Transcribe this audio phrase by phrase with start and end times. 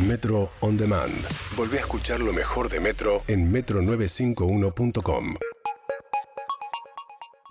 [0.00, 1.12] Metro On Demand.
[1.56, 5.57] Volvé a escuchar lo mejor de Metro en metro951.com.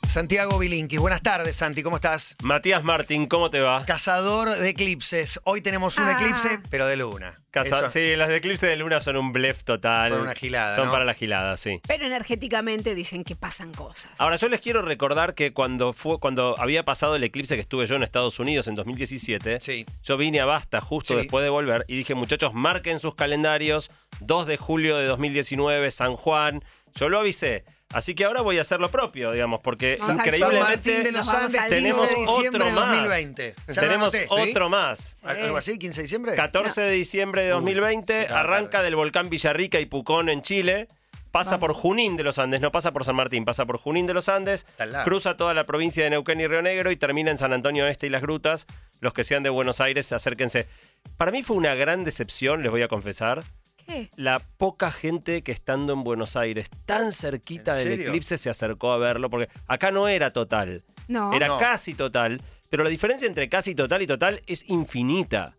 [0.08, 2.38] Santiago Bilinkis, buenas tardes, Santi, ¿cómo estás?
[2.42, 3.86] Matías Martín, ¿cómo te va?
[3.86, 5.40] Cazador de eclipses.
[5.44, 6.14] Hoy tenemos un Ah.
[6.14, 7.42] eclipse, pero de luna.
[7.52, 10.10] Casa- Eso Sí, las de eclipse de luna son un blef total.
[10.10, 10.92] Son una gilada, Son ¿no?
[10.92, 11.82] para la gilada, sí.
[11.88, 14.10] Pero energéticamente dicen que pasan cosas.
[14.18, 17.86] Ahora, yo les quiero recordar que cuando fue cuando había pasado el eclipse que estuve
[17.86, 19.86] yo en Estados Unidos en 2017, Sí.
[20.04, 21.20] yo vine a Basta justo Sí.
[21.22, 26.16] después de volver y dije, muchachos, marquen sus calendarios, 2 de julio de 2019, San
[26.16, 26.64] Juan.
[26.96, 27.66] Yo lo avisé.
[27.94, 31.30] Así que ahora voy a hacer lo propio, digamos, porque San increíblemente Martín de los
[31.30, 32.92] Andes, al 15 tenemos de diciembre otro de más.
[32.98, 33.56] 2020.
[33.68, 35.18] Ya lo Tenemos otro más.
[35.24, 35.80] ¿Algo así?
[35.80, 36.36] ¿15 de diciembre?
[36.36, 38.84] 14 de diciembre de Uy, 2020 llegaba arranca tarde.
[38.86, 40.90] del volcán Villarrica y Pucón en Chile.
[41.32, 44.14] Pasa por Junín de los Andes, no pasa por San Martín, pasa por Junín de
[44.14, 44.66] los Andes,
[45.04, 48.08] cruza toda la provincia de Neuquén y Río Negro y termina en San Antonio Este
[48.08, 48.66] y Las Grutas.
[49.02, 50.68] Los que sean de Buenos Aires, acérquense.
[51.16, 53.44] Para mí fue una gran decepción, les voy a confesar,
[53.88, 54.10] ¿Qué?
[54.18, 58.08] la poca gente que estando en Buenos Aires, tan cerquita ¿En del serio?
[58.10, 60.84] eclipse, se acercó a verlo, porque acá no era total.
[61.08, 61.34] No.
[61.34, 61.58] Era No.
[61.58, 65.56] casi total, pero la diferencia entre casi total y total es infinita.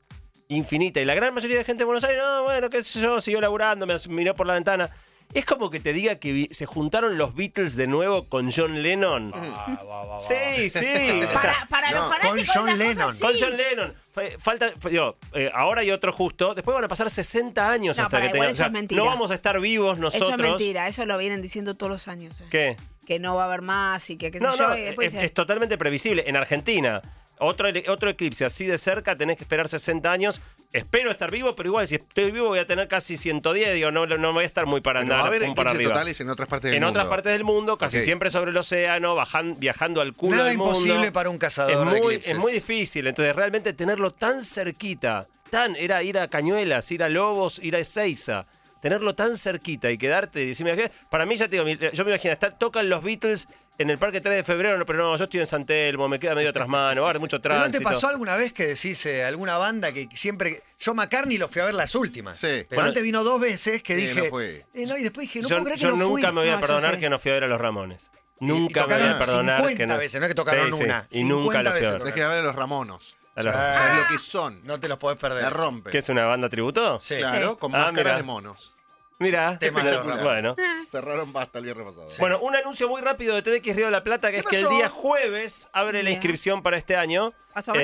[0.49, 1.01] Infinita.
[1.01, 3.41] Y la gran mayoría de gente de Buenos Aires, no, bueno, qué sé yo, siguió
[3.41, 4.91] laburando, me miró por la ventana.
[5.35, 9.33] Es como que te diga que se juntaron los Beatles de nuevo con John Lennon.
[9.35, 10.19] Ah, va, va, va.
[10.21, 10.87] Sí, sí.
[11.23, 13.13] o Para, sea, para los no, fanáticos con John cosa, Lennon.
[13.15, 13.21] sí.
[13.25, 13.95] con John Lennon.
[14.39, 16.55] Falta, digo, eh, ahora hay otro justo.
[16.55, 18.47] Después van a pasar 60 años No, hasta que tengamos.
[18.47, 19.03] eso o sea, es mentira.
[19.03, 20.31] no vamos a estar vivos nosotros.
[20.31, 22.41] Eso es mentira, eso lo vienen diciendo todos los años.
[22.41, 22.45] eh.
[22.51, 22.77] ¿Qué?
[23.07, 24.69] Que no va a haber más y que qué sé No, yo.
[24.69, 26.25] no, y después es, dice- es totalmente previsible.
[26.27, 27.01] En Argentina,
[27.39, 30.41] otro, otro eclipse así de cerca, tenés que esperar 60 años.
[30.71, 33.73] Espero estar vivo, pero igual, si estoy vivo, voy a tener casi 110.
[33.75, 36.21] Digo, no, no voy a estar muy para Pero andar va a haber eclipses totales
[36.21, 36.91] en otras partes del en mundo.
[37.01, 40.59] otras partes del mundo, casi siempre sobre el océano, bajan- viajando al culo Nada del
[40.59, 40.77] mundo.
[40.79, 42.33] imposible para un cazador es de muy, eclipses.
[42.33, 43.07] Es muy difícil.
[43.07, 47.79] Entonces, realmente tenerlo tan cerquita, tan, era ir a Cañuelas, ir a Lobos, ir a
[47.79, 48.45] Ezeiza.
[48.81, 52.33] Tenerlo tan cerquita y quedarte y decirme, para mí ya te digo, yo me imagino,
[52.33, 53.49] estar, tocan los Beatles
[53.79, 56.19] en el Parque 3 de Febrero, no, pero no, yo estoy en San Telmo, me
[56.19, 57.79] queda medio tras mano, va a haber mucho ¿Pero tránsito.
[57.85, 60.63] ¿No te pasó alguna vez que decís eh, alguna banda que siempre...
[60.81, 62.39] Yo McCartney lo fui a ver las últimas.
[62.41, 62.47] Sí.
[62.47, 64.23] Pero Bueno, antes vino dos veces que Sí, dije...
[64.23, 64.65] no fue.
[64.75, 66.35] eh, no, y después dije, no yo puedo creer que yo no nunca fui.
[66.35, 68.11] me voy a No, perdonar que no fui a ver a los Ramones.
[68.41, 69.97] y Nunca me voy a perdonar 50 que no.
[69.99, 71.99] veces, no es que tocaron una, Y nunca 50 lo fui a veces ver.
[72.01, 73.17] Tenés que ir a ver a los Ramonos.
[73.39, 73.75] A los- Ah.
[73.77, 74.61] ¿Sabes lo que son?
[74.65, 75.43] No te los podés perder.
[75.45, 75.91] La rompen.
[75.91, 76.99] ¿Qué es una banda tributo?
[77.01, 77.17] Sí.
[77.19, 77.57] Claro, Sí.
[77.59, 78.17] con Ah, máscaras mira.
[78.17, 78.75] de monos.
[79.21, 80.55] Mira, Temas de bueno.
[80.89, 82.07] Cerraron basta el viernes pasado.
[82.21, 84.61] Bueno, un anuncio muy rápido de TDX Río de la Plata, que ¿Qué es que
[84.61, 87.33] el día jueves abre la inscripción para este año.
[87.53, 87.79] ¿Pasado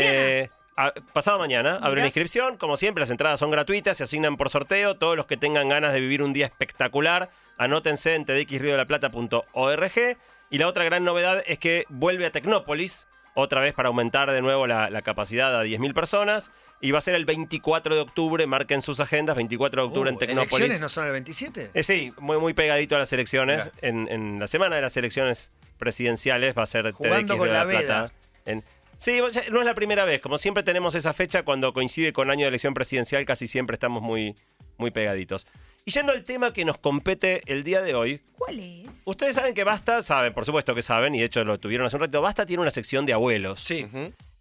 [0.77, 2.01] a- pasado mañana abre Mira.
[2.03, 2.57] la inscripción.
[2.57, 4.97] Como siempre, las entradas son gratuitas, se asignan por sorteo.
[4.97, 10.17] Todos los que tengan ganas de vivir un día espectacular, anótense en tdxriodelaplata.org.
[10.51, 14.41] Y la otra gran novedad es que vuelve a Tecnópolis, otra vez para aumentar de
[14.41, 16.51] nuevo la, la capacidad a 10.000 personas.
[16.81, 20.13] Y va a ser el 24 de octubre, marquen sus agendas, 24 de octubre Uh,
[20.13, 20.53] en Tecnópolis.
[20.53, 21.71] ¿Elecciones no son el 27?
[21.73, 23.71] Eh, sí, muy, muy pegadito a las elecciones.
[23.83, 27.55] En, en la semana de las elecciones presidenciales va a ser Jugando TDX con de
[27.55, 27.81] la Plata.
[27.81, 28.13] veda.
[28.45, 28.65] En-
[28.99, 29.21] sí,
[29.51, 30.21] no es la primera vez.
[30.21, 34.03] Como siempre tenemos esa fecha, cuando coincide con año de elección presidencial, casi siempre estamos
[34.03, 34.35] muy,
[34.77, 35.47] muy pegaditos.
[35.87, 39.03] Y yendo al tema que nos compete el día de hoy, ¿Cuál es?
[39.05, 41.97] ustedes saben que Basta, saben, por supuesto que saben, y de hecho lo tuvieron hace
[41.97, 43.61] un rato, Basta tiene una sección de abuelos.
[43.61, 43.87] Sí.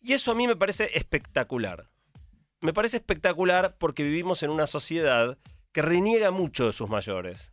[0.02, 1.90] Y eso a mí me parece espectacular.
[2.62, 5.38] Me parece espectacular porque vivimos en una sociedad
[5.74, 7.52] que reniega mucho de sus mayores.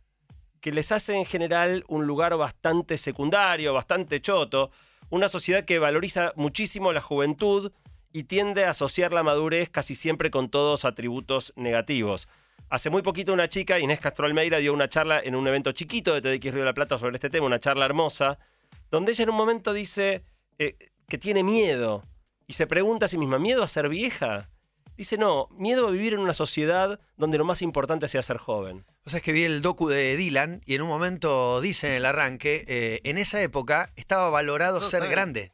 [0.61, 4.71] Que les hace en general un lugar bastante secundario, bastante choto.
[5.09, 7.73] Una sociedad que valoriza muchísimo la juventud
[8.13, 12.29] y tiende a asociar la madurez casi siempre con todos atributos negativos.
[12.69, 16.13] Hace muy poquito una chica, Inés Castro Almeida, dio una charla en un evento chiquito
[16.13, 18.39] de TDX Río de la Plata sobre este tema, una charla hermosa,
[18.89, 20.23] donde ella en un momento dice
[20.57, 20.75] eh,
[21.07, 22.03] que tiene miedo
[22.47, 24.49] y se pregunta a sí misma, ¿miedo a ser vieja?
[24.97, 28.85] Dice, no, miedo a vivir en una sociedad donde lo más importante sea ser joven.
[29.03, 31.93] O sea, es que vi el docu de Dylan y en un momento dice en
[31.93, 35.51] el arranque, eh, en esa época estaba valorado No, ser grande.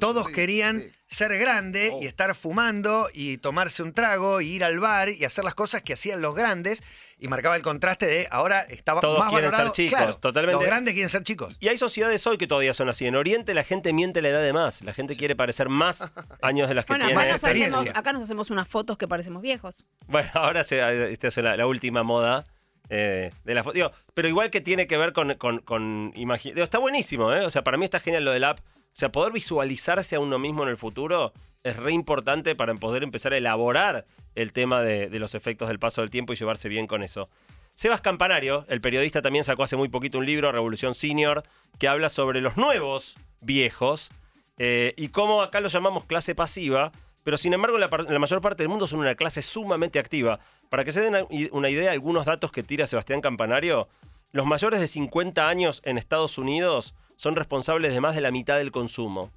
[0.00, 0.90] Todos sí, querían sí.
[1.06, 2.02] ser grande Oh.
[2.02, 5.82] y estar fumando y tomarse un trago y ir al bar y hacer las cosas
[5.82, 6.82] que hacían los grandes
[7.20, 10.58] y marcaba el contraste de ahora estaba Todos más quieren ser chicos, Claro, totalmente.
[10.60, 11.56] Los grandes quieren ser chicos.
[11.60, 13.06] Y hay sociedades hoy que todavía son así.
[13.06, 14.82] En Oriente la gente miente la edad de más.
[14.82, 16.10] La gente quiere parecer más
[16.42, 17.20] años de las que Bueno, tiene.
[17.20, 17.92] acá Más nos, hacemos, experiencia.
[18.00, 19.86] acá nos hacemos unas fotos que parecemos viejos.
[20.08, 22.44] Bueno, ahora se, esta es la, la última moda
[22.88, 23.62] eh, de la.
[23.74, 26.12] Digo, Pero igual que tiene que ver con, con, con
[26.56, 27.44] Está buenísimo, ¿eh?
[27.44, 28.60] O sea, para mí está genial lo del app.
[28.60, 31.32] O sea, poder visualizarse a uno mismo en el futuro
[31.62, 35.78] es re importante para poder empezar a elaborar el tema de, de los efectos del
[35.78, 37.28] paso del tiempo y llevarse bien con eso.
[37.74, 41.44] Sebas Campanario, el periodista, también sacó hace muy poquito un libro, Revolución Senior,
[41.78, 44.10] que habla sobre los nuevos viejos
[44.58, 46.92] eh, y cómo acá lo llamamos clase pasiva,
[47.24, 50.40] pero sin embargo la, mayor parte del mundo son una clase sumamente activa.
[50.68, 53.88] Para que se den una- idea, algunos datos que tira Sebastián Campanario,
[54.32, 58.56] los mayores de 50 años en Estados Unidos son responsables de más de la mitad
[58.58, 59.30] del consumo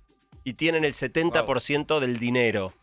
[0.44, 2.74] y tienen el 70% del dinero.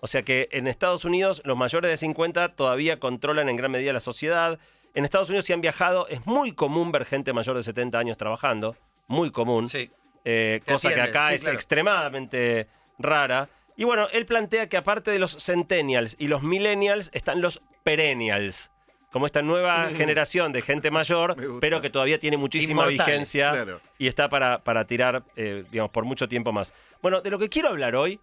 [0.00, 3.92] O sea que en Estados Unidos los mayores de 50 todavía controlan en gran medida
[3.92, 4.58] la sociedad.
[4.94, 8.16] En Estados Unidos si han viajado es muy común ver gente mayor de 70 años
[8.16, 8.76] trabajando,
[9.06, 9.68] muy común.
[9.68, 9.90] Sí.
[10.24, 11.56] Eh, cosa que acá sí, es claro.
[11.56, 12.66] extremadamente
[12.98, 13.48] rara.
[13.80, 18.72] Y bueno, él plantea que aparte de los centennials y los millennials están los perennials.
[19.10, 23.80] Como esta nueva generación de gente mayor, pero que todavía tiene muchísima Inmortales, vigencia claro.
[23.96, 26.74] y está para, para tirar, eh, digamos, por mucho tiempo más.
[27.00, 28.20] Bueno, de lo que quiero hablar hoy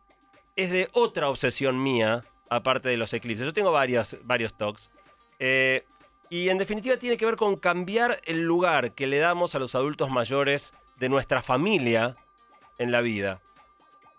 [0.55, 3.47] es de otra obsesión mía, aparte de los eclipses.
[3.47, 4.91] Yo tengo varias, varios talks.
[5.39, 5.85] eh,
[6.29, 9.73] y en definitiva tiene que ver con cambiar el lugar que le damos a los
[9.73, 12.15] adultos mayores de nuestra familia
[12.77, 13.41] en la vida.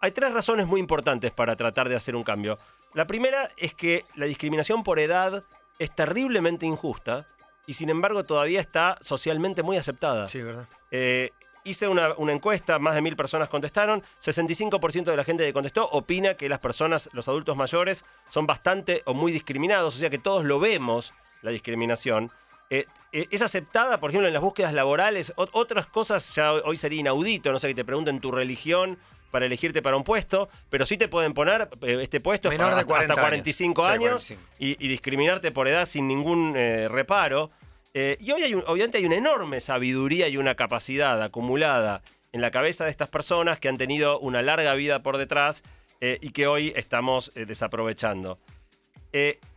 [0.00, 2.58] Hay tres razones muy importantes para tratar de hacer un cambio.
[2.94, 5.44] La primera es que la discriminación por edad
[5.78, 7.26] es terriblemente injusta
[7.66, 10.28] y sin embargo todavía está socialmente muy aceptada.
[10.28, 10.68] Sí, ¿verdad?
[10.90, 11.30] Eh,
[11.64, 15.86] hice una, una encuesta, más de mil personas contestaron, 65% de la gente que contestó
[15.88, 20.18] opina que las personas, los adultos mayores, son bastante o muy discriminados, o sea que
[20.18, 21.12] todos lo vemos,
[21.42, 22.30] la discriminación.
[22.70, 26.76] Eh, eh, es aceptada, por ejemplo, en las búsquedas laborales, Ot- otras cosas ya hoy
[26.78, 28.98] sería inaudito, no sé, que te pregunten tu religión
[29.30, 32.80] para elegirte para un puesto, pero sí te pueden poner eh, este puesto Menor de
[32.80, 33.30] hasta, 40 hasta años.
[33.30, 34.42] 45 Sí, años 45.
[34.58, 37.50] y, y discriminarte por edad sin ningún eh, reparo.
[37.94, 42.02] Eh, y hoy hay un- obviamente hay una enorme sabiduría y una capacidad acumulada
[42.32, 45.62] en la cabeza de estas personas que han tenido una larga vida por detrás
[46.00, 48.38] y que hoy estamos desaprovechando.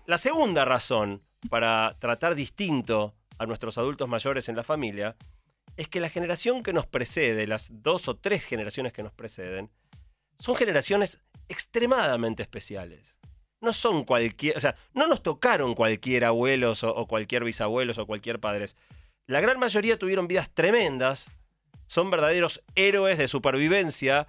[0.07, 5.15] La segunda razón para tratar distinto a nuestros adultos mayores en la familia
[5.81, 9.71] es que la generación que nos precede, las dos o tres generaciones que nos preceden,
[10.37, 13.17] son generaciones extremadamente especiales.
[13.61, 18.39] No son cualquier, o sea, no nos tocaron cualquier abuelos o, cualquier bisabuelos o cualquier
[18.39, 18.75] padres.
[19.27, 21.31] La gran mayoría tuvieron vidas tremendas,
[21.87, 24.27] son verdaderos héroes de supervivencia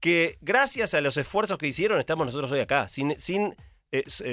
[0.00, 3.54] que gracias a los esfuerzos que hicieron estamos nosotros hoy acá, sin, sin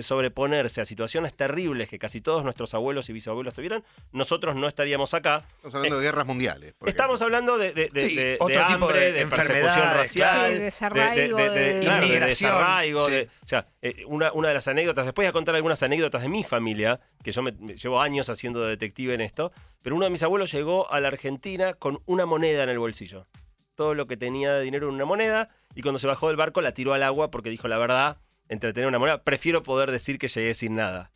[0.02, 5.13] sobreponerse a situaciones terribles que casi todos nuestros abuelos y bisabuelos tuvieron, nosotros no estaríamos
[5.13, 5.44] acá.
[5.58, 6.74] Estamos hablando de guerras mundiales.
[6.86, 9.98] Estamos hablando de, de, de- Sí, de- de otro tipo hambre, de de, persecución enfermedades,
[9.98, 10.52] racial.
[10.54, 13.12] De desarraigo, de- claro, Inmigración, desarraigo, sí.
[13.12, 16.22] de- o sea, eh, una, una de las anécdotas, después voy a contar algunas anécdotas
[16.22, 19.96] de mi familia, que yo me, me llevo años haciendo de detective en esto, pero
[19.96, 23.28] uno de mis abuelos llegó a la Argentina con una moneda en el bolsillo.
[23.75, 26.62] Todo lo que tenía de dinero en una moneda, y cuando se bajó del barco
[26.62, 28.18] la tiró al agua porque dijo la verdad,
[28.51, 31.09] entre tener una moneda, prefiero poder decir que llegué sin nada.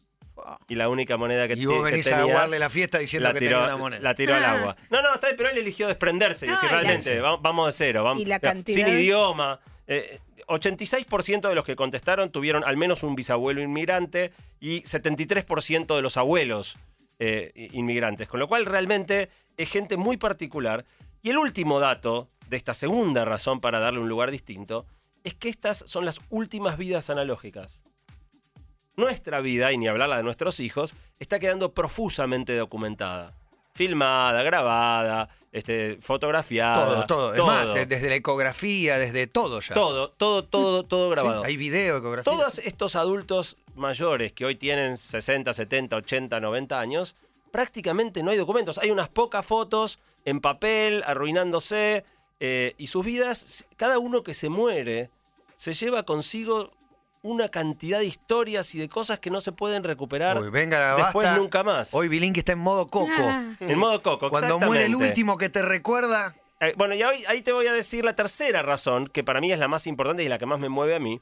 [0.67, 3.29] Y la única moneda que, Y vos que venís tenía, a aguarle la fiesta diciendo
[3.29, 4.01] la que tiró, tenía una moneda.
[4.01, 4.51] la tiró al Ah.
[4.53, 4.75] agua.
[4.89, 8.03] No, no, está bien, pero él eligió desprenderse y decir realmente, va- vamos de cero.
[8.03, 9.59] Vamos, Y la o sea, cantidad Sin de- idioma.
[9.87, 16.01] Eh, 86% de los que contestaron tuvieron al menos un bisabuelo inmigrante y 73% de
[16.01, 16.77] los abuelos
[17.19, 18.27] eh, inmigrantes.
[18.27, 20.85] Con lo cual realmente es gente muy particular.
[21.21, 24.85] Y el último dato de esta segunda razón para darle un lugar distinto
[25.25, 27.83] es que estas son las últimas vidas analógicas.
[28.95, 33.33] Nuestra vida, y ni hablarla de nuestros hijos, está quedando profusamente documentada.
[33.73, 37.05] Filmada, grabada, este, fotografiada.
[37.05, 37.33] Todo, todo.
[37.35, 39.73] Es más, de- desde la ecografía, desde todo ya.
[39.73, 41.43] todo, todo, todo, todo Sí, grabado.
[41.43, 42.31] hay video, ecografía.
[42.31, 47.17] Todos estos adultos mayores que hoy tienen 60, 70, 80, 90 años,
[47.51, 48.77] prácticamente no hay documentos.
[48.77, 52.05] Hay unas pocas fotos en papel, arruinándose,
[52.39, 55.09] eh, y sus vidas, cada uno que se muere,
[55.55, 56.71] se lleva consigo
[57.21, 60.95] una cantidad de historias y de cosas que no se pueden recuperar Uy, venga, la
[61.05, 61.39] después basta.
[61.41, 61.93] nunca más.
[61.93, 63.09] Hoy Bilinki está en modo coco.
[63.17, 63.55] Ah.
[63.59, 64.29] en modo coco.
[64.29, 67.73] Cuando muere el último que te recuerda, Eh, bueno, y hoy, ahí te voy a
[67.73, 70.59] decir la tercera razón, que para mí es la más importante y la que más
[70.59, 71.19] me mueve a mí,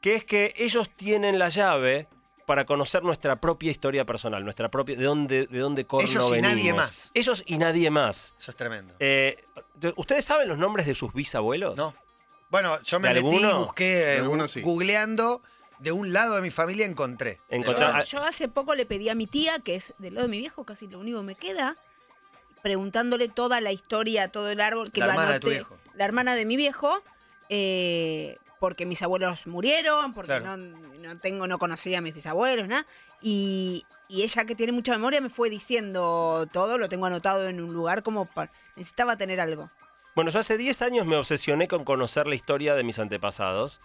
[0.00, 2.08] que es que ellos tienen la llave
[2.46, 6.40] para conocer nuestra propia historia personal, nuestra propia, de dónde, de dónde corno Ellos y
[6.40, 6.76] nadie venimos.
[6.86, 7.10] más.
[7.14, 8.34] Ellos y nadie más.
[8.38, 8.94] eso es tremendo.
[9.00, 9.36] Eh,
[9.96, 11.76] ¿Ustedes saben los nombres de sus bisabuelos?
[11.76, 11.94] No.
[12.48, 13.58] Bueno, yo me ¿De metí, alguno?
[13.64, 14.60] busqué, De eh, alguno gu- sí.
[14.62, 15.42] googleando,
[15.80, 17.40] de un lado de mi familia encontré.
[17.48, 18.04] Encontrar- Ah.
[18.04, 20.64] Yo hace poco le pedí a mi tía, que es del lado de mi viejo,
[20.64, 21.76] casi lo único que me queda,
[22.62, 25.58] preguntándole toda la historia, todo el árbol, que La lo hermana de tu anoté.
[25.60, 25.78] viejo.
[25.94, 27.02] La hermana de mi viejo,
[27.48, 30.56] eh, porque mis abuelos murieron, porque Claro.
[30.56, 32.86] no, no tengo, no conocía a mis bisabuelos, nada.
[33.20, 37.60] Y, y ella que tiene mucha memoria me fue diciendo todo, lo tengo anotado en
[37.60, 39.70] un lugar como para, necesitaba tener algo.
[40.16, 43.82] Bueno, yo hace 10 años me obsesioné con conocer la historia de mis antepasados.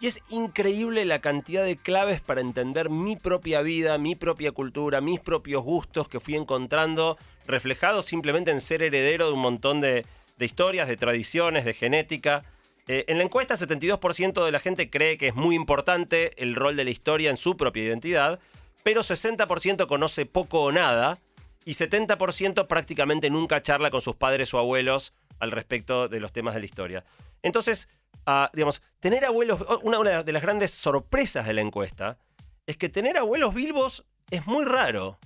[0.00, 5.02] Y es increíble la cantidad de claves para entender mi propia vida, mi propia cultura,
[5.02, 10.06] mis propios gustos que fui encontrando reflejados simplemente en ser heredero de un montón de,
[10.40, 12.44] historias, de tradiciones, de genética.
[12.88, 16.76] Eh, en la encuesta, 72% de la gente cree que es muy importante el rol
[16.76, 18.40] de la historia en su propia identidad,
[18.82, 21.18] pero 60% conoce poco o nada
[21.66, 26.54] y 70% prácticamente nunca charla con sus padres o abuelos al respecto de los temas
[26.54, 27.04] de la historia.
[27.42, 27.88] Entonces,
[28.26, 32.18] ah, digamos, tener abuelos, una, una de las grandes sorpresas de la encuesta
[32.66, 35.18] es que tener abuelos vivos es muy raro.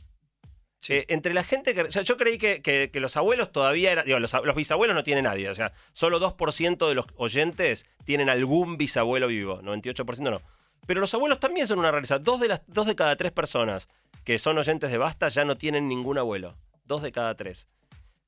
[0.89, 1.83] Eh, entre la gente que.
[1.83, 4.07] o sea, yo creí que, que- que los abuelos todavía eran.
[4.07, 5.49] Digo, los, los bisabuelos no tiene nadie.
[5.51, 9.61] O sea, solo 2% de los oyentes tienen algún bisabuelo vivo.
[9.63, 10.41] 98% no.
[10.87, 12.21] Pero los abuelos también son una realidad.
[12.21, 13.89] Dos de, las, dos de cada tres personas
[14.25, 16.57] que son oyentes de Basta ya no tienen ningún abuelo.
[16.85, 17.69] Dos de cada tres.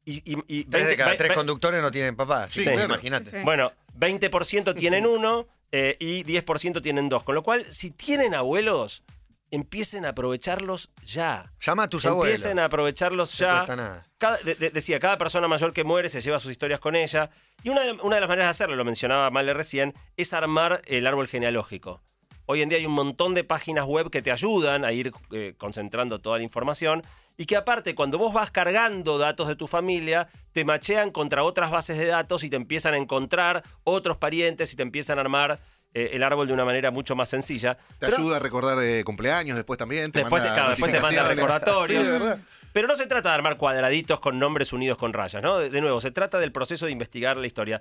[0.04, 2.48] Y, y- y Tres de 20 cada tres conductores no tienen papá.
[2.48, 2.86] Sí, Sí, claro.
[2.86, 3.30] imagínate.
[3.30, 3.36] Sí.
[3.44, 7.22] Bueno, 20% tienen uno eh, y 10% tienen dos.
[7.22, 9.04] Con lo cual, si tienen abuelos,
[9.50, 11.52] empiecen a aprovecharlos ya.
[11.60, 12.34] Llama a tus abuelos.
[12.34, 13.56] Empiecen a aprovecharlos No ya.
[13.58, 14.06] cuesta nada.
[14.18, 17.30] Cada- de- de- decía, cada persona mayor que muere se lleva sus historias con ella.
[17.62, 20.82] Y una de, una de las maneras de hacerlo, lo mencionaba Male recién, es armar
[20.86, 22.02] el árbol genealógico.
[22.46, 25.54] Hoy en día hay un montón de páginas web que te ayudan a ir eh,
[25.58, 27.02] concentrando toda la información
[27.36, 31.70] y que aparte cuando vos vas cargando datos de tu familia, te machean contra otras
[31.70, 35.58] bases de datos y te empiezan a encontrar otros parientes y te empiezan a armar
[35.94, 37.74] eh, el árbol de una manera mucho más sencilla.
[37.74, 40.10] Te Pero- ayuda a recordar eh, cumpleaños después también.
[40.12, 42.06] Te Después te, claro, después te manda recordatorios.
[42.06, 42.36] Sí, de.
[42.72, 45.58] Pero no se trata de armar cuadraditos con nombres unidos con rayas, ¿no?
[45.58, 47.80] De, de nuevo, se trata del proceso de investigar la historia.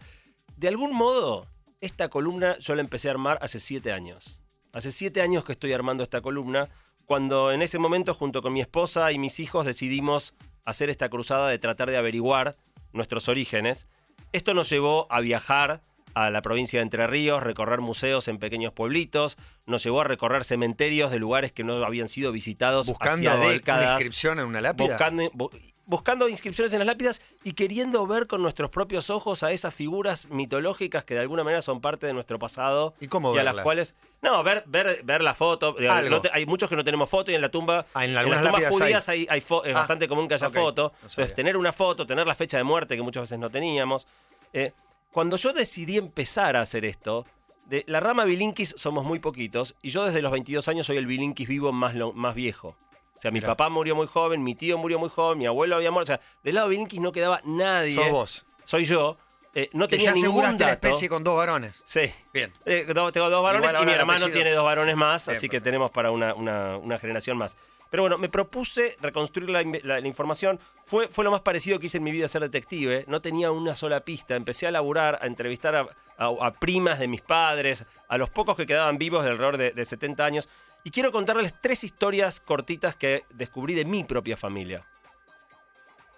[0.57, 1.47] De algún modo,
[1.79, 4.41] esta columna yo la empecé a armar hace siete años.
[4.73, 6.67] Hace siete años que estoy armando esta columna,
[7.11, 11.49] cuando en ese momento, junto con mi esposa y mis hijos, decidimos hacer esta cruzada
[11.49, 12.55] de tratar de averiguar
[12.93, 13.85] nuestros orígenes.
[14.31, 15.81] Esto nos llevó a viajar
[16.13, 20.45] a la provincia de Entre Ríos, recorrer museos en pequeños pueblitos, nos llevó a recorrer
[20.45, 24.61] cementerios de lugares que no habían sido visitados Buscando hacía una décadas inscripción en una
[24.61, 24.87] lápida.
[24.87, 25.51] buscando, bu-
[25.85, 30.27] buscando inscripciones en las lápidas y queriendo ver con nuestros propios ojos a esas figuras
[30.29, 33.95] mitológicas que de alguna manera son parte de nuestro pasado ¿Y cómo a las cuales
[34.21, 35.75] no ver ver ver la foto
[36.09, 38.21] no te- hay muchos que no tenemos foto y en la tumba Ah, en las
[38.21, 40.93] algunas tumbas lápidas judías hay, hay fo- es Ah, bastante común que haya ok, foto.
[41.01, 44.07] No entonces tener una foto tener la fecha de muerte que muchas veces no teníamos.
[44.53, 44.71] Eh,
[45.11, 47.25] cuando yo decidí empezar a hacer esto
[47.65, 51.05] de la rama Bilinkis somos muy poquitos y yo desde los 22 años soy el
[51.05, 52.75] Bilinkis vivo más, lo- más viejo.
[53.21, 53.49] O sea, mi Mirá.
[53.49, 56.11] papá murió muy joven, mi tío murió muy joven, mi abuelo había muerto.
[56.13, 57.93] O sea, del lado de Bilinkis no quedaba nadie.
[57.93, 58.45] Sos vos.
[58.63, 59.15] Soy yo.
[59.53, 60.87] Eh, no Que tenía ya ningún aseguraste la dato.
[60.87, 61.83] especie con dos varones.
[61.85, 62.11] Sí.
[62.33, 62.51] Bien.
[62.65, 64.33] Eh, do- tengo dos varones Igual y ahora mi el hermano apellido.
[64.35, 65.63] tiene dos varones más, Bien, así que perfecto.
[65.65, 67.57] tenemos para una, una- una generación más.
[67.91, 70.59] Pero bueno, me propuse reconstruir la, inve- la- la información.
[70.85, 73.03] Fue, fue lo más parecido que hice en mi vida ser detective.
[73.07, 74.35] No tenía una sola pista.
[74.35, 75.81] Empecé a laburar, a entrevistar a,
[76.17, 79.71] a- a primas de mis padres, a los pocos que quedaban vivos de alrededor de,
[79.73, 80.49] de 70 años.
[80.83, 84.85] Y quiero contarles tres historias cortitas que descubrí de mi propia familia.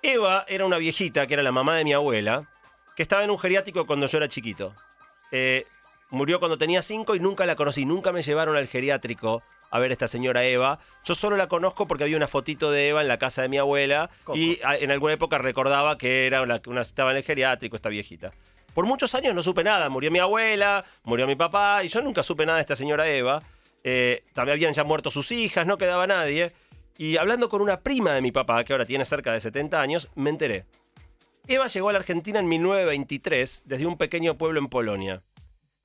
[0.01, 2.49] Eva era una viejita, que era la mamá de mi abuela,
[2.95, 4.75] que estaba en un geriátrico cuando yo era chiquito.
[5.31, 5.65] Eh,
[6.09, 7.85] murió cuando tenía cinco y nunca la conocí.
[7.85, 10.79] Nunca me llevaron al geriátrico a ver a esta señora Eva.
[11.03, 13.57] Yo solo la conozco porque había una fotito de Eva en la casa de mi
[13.57, 14.37] abuela Coco.
[14.37, 17.89] y a- en alguna época recordaba que era una, una- estaba en el geriátrico esta
[17.89, 18.31] viejita.
[18.73, 19.89] Por muchos años no supe nada.
[19.89, 23.41] Murió mi abuela, murió mi papá y yo nunca supe nada de esta señora Eva.
[23.83, 26.53] Eh, también habían ya muerto sus hijas, no quedaba nadie.
[26.97, 30.09] Y hablando con una prima de mi papá, que ahora tiene cerca de 70 años,
[30.15, 30.65] me enteré.
[31.47, 35.23] Eva llegó a la Argentina en 1923 desde un pequeño pueblo en Polonia.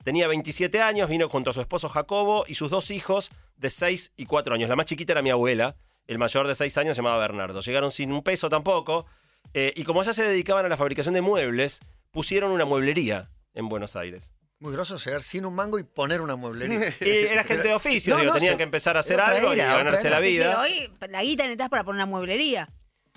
[0.03, 4.13] Tenía 27 años, vino junto a su esposo Jacobo y sus dos hijos de 6
[4.15, 4.69] y 4 años.
[4.69, 5.75] La más chiquita era mi abuela,
[6.07, 7.59] el mayor de 6 años se llamaba Bernardo.
[7.59, 9.05] Llegaron sin un peso tampoco,
[9.53, 13.67] eh, y como ya se dedicaban a la fabricación de muebles, pusieron una mueblería en
[13.67, 14.31] Buenos Aires.
[14.59, 16.93] Muy groso llegar sin un mango y poner una mueblería.
[17.01, 19.27] Y era gente de oficio, No, digo, no, tenían se- que empezar a hacer otra
[19.37, 20.59] algo y era, ganarse la Sí, vida.
[20.61, 22.67] hoy la guita necesitas para poner una mueblería.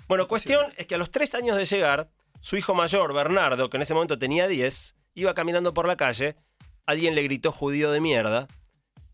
[0.07, 2.09] Bueno, cuestión es que a los tres años de llegar,
[2.39, 6.35] su hijo mayor, Bernardo, que en ese momento tenía 10, iba caminando por la calle,
[6.85, 8.47] alguien le gritó judío de mierda,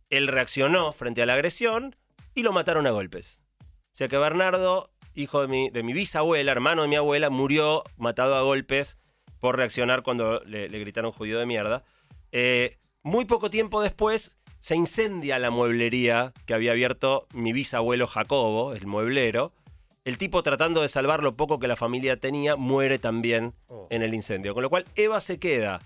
[0.10, 1.96] él reaccionó frente a la agresión
[2.36, 3.42] y lo mataron a golpes.
[3.62, 3.66] O
[4.00, 8.36] sea que Bernardo, hijo de mi, de mi bisabuela, hermano de mi abuela, murió matado
[8.36, 8.98] a golpes
[9.40, 11.84] por reaccionar cuando le, le gritaron judío de mierda.
[12.32, 18.74] Eh, muy poco tiempo después se incendia la mueblería que había abierto mi bisabuelo Jacobo,
[18.74, 19.54] el mueblero.
[20.06, 23.88] El tipo tratando de salvar lo poco que la familia tenía, muere también Oh.
[23.90, 24.54] en el incendio.
[24.54, 25.82] Con lo cual Eva se queda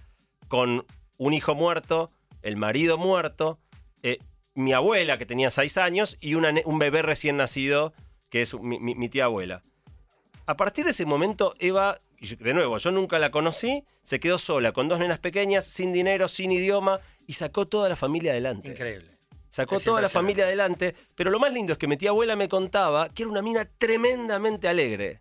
[0.48, 0.86] con
[1.18, 3.60] un hijo muerto, el marido muerto,
[4.02, 4.20] eh,
[4.56, 7.94] mi abuela que tenía seis años y una un bebé recién nacido
[8.30, 9.64] que es mi, mi- mi tía abuela.
[10.46, 14.20] A partir de ese momento, Eva, y yo- de nuevo, yo nunca la conocí, se
[14.20, 18.32] quedó sola, con dos nenas pequeñas, sin dinero, sin idioma, y sacó toda la familia
[18.32, 18.70] adelante.
[18.70, 19.10] Increíble.
[19.50, 22.36] Sacó Es toda la familia adelante, pero lo más lindo es que mi tía abuela
[22.36, 25.20] me contaba que era una mina tremendamente alegre.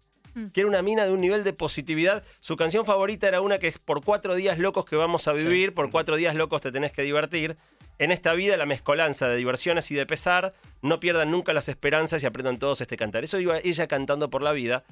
[0.55, 2.25] que era una mina de un nivel de positividad.
[2.41, 5.75] Su canción favorita era una que es por cuatro días locos que vamos a vivir,
[5.75, 7.59] por cuatro días locos te tenés que divertir.
[7.99, 12.23] En esta vida la mezcolanza de diversiones y de pesar, no pierdan nunca las esperanzas
[12.23, 13.23] y aprendan todos este cantar.
[13.25, 14.85] Eso iba ella cantando por la vida.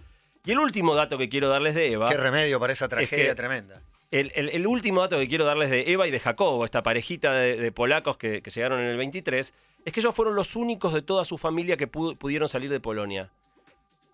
[0.45, 2.09] Y el último dato que quiero darles de Eva.
[2.09, 3.83] Qué remedio para esa tragedia que- tremenda.
[4.11, 7.33] El, el- el último dato que quiero darles de Eva y de Jacobo, esta parejita
[7.35, 9.55] de, de polacos que, que llegaron en el 23,
[9.85, 12.81] es que ellos fueron los únicos de toda su familia que pudo- pudieron salir de
[12.81, 13.31] Polonia.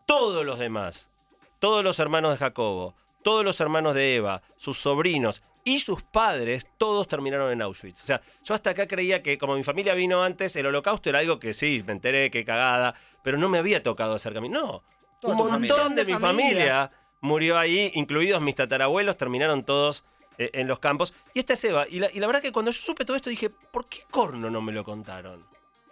[0.06, 1.10] Todos los demás,
[1.58, 6.66] todos los hermanos de Jacobo, todos los hermanos de Eva, sus sobrinos y sus padres,
[6.78, 8.02] todos terminaron en Auschwitz.
[8.02, 11.18] O sea, yo hasta acá creía que como mi familia vino antes, el holocausto era
[11.20, 14.48] algo que sí, me enteré, que cagada, pero no me había tocado acercarme.
[14.48, 14.84] No, Toda
[15.22, 15.94] un montón familia.
[15.94, 20.04] de mi familia murió ahí, incluidos mis tatarabuelos, terminaron todos
[20.38, 21.14] eh, en los campos.
[21.34, 21.86] Y esta es Eva.
[21.88, 24.50] Y la, y la verdad que cuando yo supe todo esto dije, ¿por qué corno
[24.50, 25.44] no me lo contaron?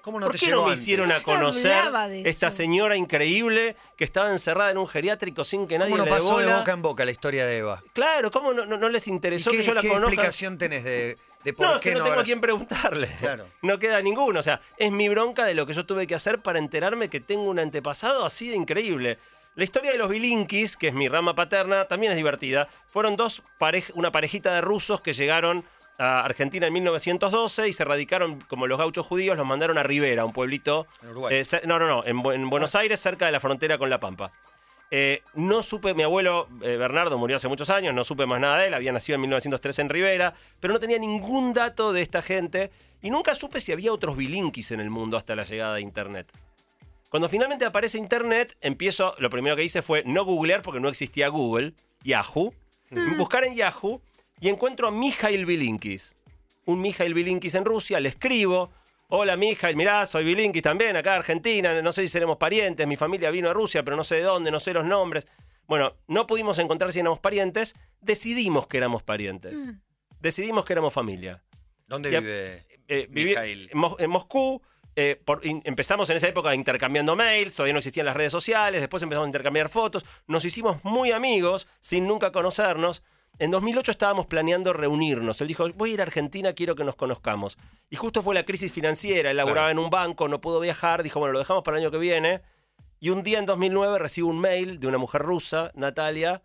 [0.04, 0.82] ¿Cómo no ¿Por te qué no me antes?
[0.82, 1.82] hicieron a conocer
[2.26, 6.11] esta señora increíble que estaba encerrada en un geriátrico sin que nadie ¿Cómo no le
[6.11, 7.82] pasó de boca en boca la historia de Eva?
[7.94, 10.08] Claro, ¿cómo no, no- no les ¿Y interesó qué, que yo la qué conozca?
[10.12, 13.08] explicación tenés de, de por No, es qué que no, no tengo a quien preguntarle.
[13.18, 13.46] Claro.
[13.62, 14.40] No queda ninguno.
[14.40, 17.20] O sea, es mi bronca de lo que yo tuve que hacer para enterarme que
[17.20, 19.18] tengo un antepasado así de increíble.
[19.54, 22.68] La historia de los Bilinkis, que es mi rama paterna, también es divertida.
[22.90, 25.64] Fueron dos parej- una parejita de rusos que llegaron
[25.98, 30.24] a Argentina en 1912 y se radicaron como los gauchos judíos, los mandaron a Rivera,
[30.24, 30.86] un pueblito.
[31.02, 31.36] En Uruguay.
[31.52, 31.56] Ah.
[31.56, 34.00] eh, no, no, no, en, Bu- en Buenos Aires, cerca de la frontera con La
[34.00, 34.32] Pampa.
[34.90, 38.58] Eh, no supe, mi abuelo eh, Bernardo murió hace muchos años, no supe más nada
[38.58, 42.22] de él, había nacido en 1903 en Rivera, pero no tenía ningún dato de esta
[42.22, 42.70] gente
[43.02, 46.30] y nunca supe si había otros bilinkis en el mundo hasta la llegada de Internet.
[47.08, 51.28] Cuando finalmente aparece Internet, empiezo, lo primero que hice fue no googlear porque no existía
[51.28, 51.72] Google,
[52.02, 52.52] Yahoo,
[53.16, 54.00] buscar en Yahoo
[54.41, 56.17] y encuentro a Mijail Bilinkis.
[56.67, 58.71] Un Mijail Bilinkis en Rusia, le escribo,
[59.09, 63.31] hola Mijail, mirá, soy Bilinkis también, acá Argentina, no sé si seremos parientes, mi familia
[63.31, 65.26] vino a Rusia, pero no sé de dónde, no sé los nombres.
[65.67, 69.71] Bueno, no pudimos encontrar si éramos parientes, decidimos que éramos parientes.
[70.21, 71.43] Decidimos que éramos familia
[71.87, 73.69] ¿Dónde Ya- vive eh, Mijail?
[73.73, 74.62] en, Mos- en Moscú.
[74.97, 78.81] eh, por- in- empezamos en esa época intercambiando mails, todavía no existían las redes sociales,
[78.81, 83.03] después empezamos a intercambiar fotos, nos hicimos muy amigos sin nunca conocernos.
[83.38, 85.40] En 2008 estábamos planeando reunirnos.
[85.40, 87.59] Él dijo, voy a ir a Argentina, quiero que nos conozcamos.
[87.90, 91.18] Y justo fue la crisis financiera, él laburaba en un banco, no pudo viajar, dijo,
[91.18, 92.42] bueno, lo dejamos para el año que viene.
[93.01, 96.42] Y un día en 2009 recibo un mail de una mujer rusa, Natalia,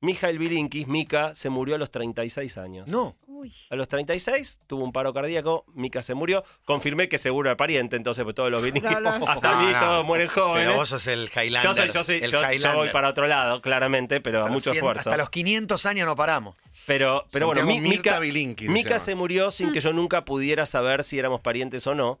[0.00, 2.90] Mijail Bilinkis, Mika, se murió a los 36 años.
[2.90, 3.16] No.
[3.42, 3.52] Uy.
[3.70, 6.44] A los 36 tuvo un paro cardíaco, Mika se murió.
[6.64, 9.72] Confirmé que seguro era pariente, entonces pues todos los Bilinkis, No, no, hasta No, mí
[9.72, 9.80] no.
[9.80, 10.64] todos mueren jóvenes.
[10.68, 11.62] Pero vos sos el Highlander.
[11.62, 14.52] yo soy, yo soy, el yo, yo voy para otro lado, claramente, pero a Hasta
[14.52, 15.10] mucho 100 esfuerzo.
[15.10, 16.54] Hasta los 500 años no paramos.
[16.86, 21.86] Pero, pero bueno, Mika, se murió sin que yo nunca pudiera saber si éramos parientes
[21.86, 22.20] o no.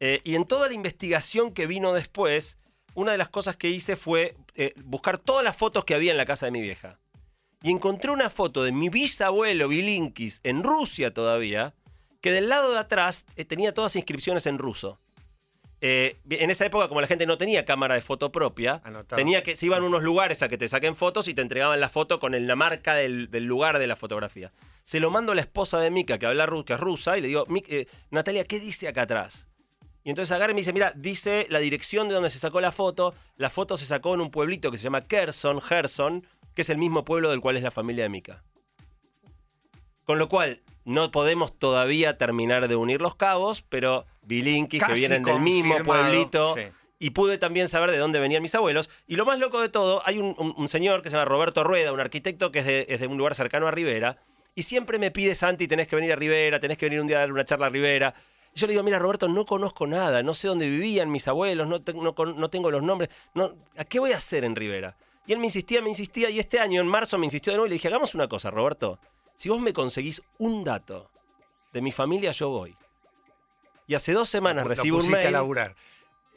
[0.00, 2.58] Eh, y en toda la investigación que vino después,
[2.94, 6.16] una de las cosas que hice fue eh, buscar todas las fotos que había en
[6.16, 6.98] la casa de mi vieja.
[7.62, 11.74] Y encontré una foto de mi bisabuelo Bilinkis en Rusia todavía,
[12.20, 14.98] que del lado de atrás eh, tenía todas inscripciones en ruso.
[15.80, 19.16] Eh, en esa época, como la gente no tenía cámara de foto propia, Anotado.
[19.16, 21.78] tenía que se iban a unos lugares a que te saquen fotos y te entregaban
[21.78, 24.52] la foto con el- la marca del, del lugar de la fotografía.
[24.82, 27.20] Se lo mando a la esposa de Mika, que habla ru- que es rusa, y
[27.20, 29.46] le digo, "Mi- eh, Natalia, ¿qué dice acá atrás?
[30.02, 32.72] Y entonces agarra y me dice, mira, dice la dirección de donde se sacó la
[32.72, 33.14] foto.
[33.36, 36.26] La foto se sacó en un pueblito que se llama Kherson, Gerson,
[36.58, 38.42] que es el mismo pueblo del cual es la familia de Mika.
[40.02, 45.22] Con lo cual, no podemos todavía terminar de unir los cabos, pero Bilinkis, que vienen
[45.22, 46.62] del mismo pueblito, sí.
[46.98, 48.90] y pude también saber de dónde venían mis abuelos.
[49.06, 51.62] Y lo más loco de todo, hay un, un- un señor que se llama Roberto
[51.62, 54.16] Rueda, un arquitecto que es de, es de un lugar cercano a Rivera,
[54.56, 57.18] y siempre me pide, Santi, tenés que venir a Rivera, tenés que venir un día
[57.18, 58.14] a dar una charla a Rivera.
[58.52, 61.68] Y yo le digo, mira, Roberto, no conozco nada, no sé dónde vivían mis abuelos,
[61.68, 64.96] no, te- no no tengo los nombres, no, ¿a qué voy a hacer en Rivera?
[65.28, 67.66] Y él me insistía, me insistía, y este año, en marzo, me insistió de nuevo
[67.66, 68.98] y le dije, hagamos una cosa, Roberto,
[69.36, 71.10] si vos me conseguís un dato
[71.72, 72.74] de mi familia, yo voy.
[73.86, 75.28] Y hace dos semanas Lo recibo un pusiste mail.
[75.28, 75.76] a laburar.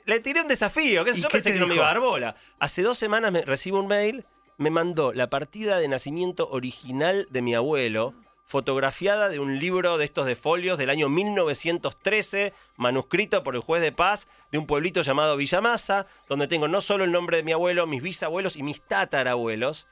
[0.05, 1.83] Le tiré un desafío, que ¿Y yo qué pensé que no me dijo?
[1.83, 2.35] iba a dar bola.
[2.59, 4.25] Hace dos semanas me recibo un mail,
[4.57, 8.13] me mandó la partida de nacimiento original de mi abuelo,
[8.51, 13.81] fotografiada de un libro de estos de folios del año 1913, manuscrito por el juez
[13.81, 17.53] de paz de un pueblito llamado Villamasa, donde tengo no solo el nombre de mi
[17.53, 19.87] abuelo, mis bisabuelos y mis tatarabuelos.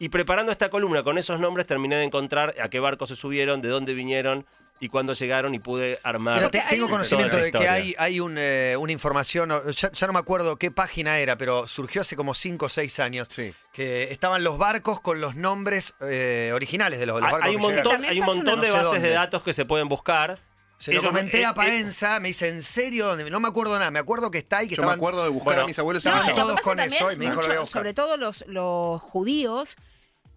[0.00, 3.62] Y preparando esta columna con esos nombres terminé de encontrar a qué barco se subieron,
[3.62, 4.46] de dónde vinieron
[4.82, 6.50] y cuándo llegaron y pude armar.
[6.50, 10.18] Te- tengo conocimiento de que hay, hay un, eh, una información, ya, ya no me
[10.18, 13.54] acuerdo qué página era, pero surgió hace como 5 o 6 años, Sí.
[13.72, 17.62] que estaban los barcos con los nombres eh, originales de los, los barcos hay un
[17.62, 17.92] que llegaron.
[17.92, 20.40] montón, hay un montón de no bases de datos que se pueden buscar.
[20.78, 23.06] Se lo comenté eh, a eh, Paenza, me dice, ¿en serio?
[23.06, 23.30] ¿Dónde?
[23.30, 25.28] No me acuerdo nada, me acuerdo que está ahí, que Yo me estaban acuerdo de
[25.30, 26.34] buscar Bueno, a mis abuelos y no, estaban.
[26.34, 27.80] todos con eso, y me dijo, lo voy a mucho- buscar.
[27.82, 29.76] sobre todo los, los judíos,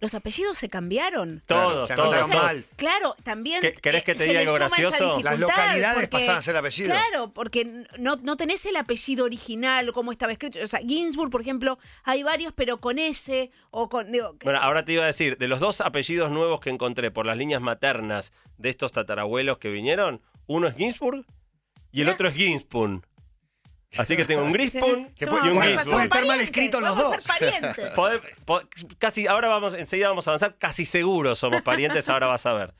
[0.01, 1.41] los apellidos se cambiaron.
[1.45, 2.65] Todos, se todos, mal.
[2.75, 3.61] Claro, también.
[3.61, 5.19] ¿Qué- querés que te diga algo gracioso?
[5.23, 6.89] Las localidades porque- pasaban a ser apellido.
[6.93, 7.65] Claro, porque
[7.99, 10.59] no, no tenés el apellido original, como estaba escrito.
[10.63, 14.11] O sea, Ginsburg, por ejemplo, hay varios, pero con S o con.
[14.11, 17.25] digo, Bueno, ahora te iba a decir, de los dos apellidos nuevos que encontré por
[17.25, 21.25] las líneas maternas de estos tatarabuelos que vinieron, uno es Ginsburg
[21.91, 23.05] y el otro es Ginspun.
[23.97, 25.85] Así que tengo un Que y puede- un Ginsburg.
[25.89, 27.15] puede estar mal escritos los dos.
[27.23, 27.89] ser parientes.
[27.95, 28.61] Pode- po-
[28.97, 32.73] casi, ahora vamos, enseguida vamos a avanzar, casi seguro somos parientes, ahora vas a ver.